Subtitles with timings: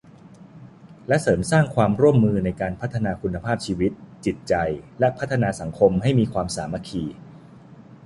[1.07, 3.91] และเสริมสร้างความร่วมมือในการพัฒนาคุณภาพชีวิต
[4.25, 4.53] จิตใจ
[4.99, 7.03] และพัฒนาสังคมให้มีความสามัคคี